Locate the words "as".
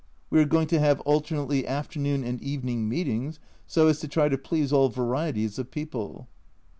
3.85-3.99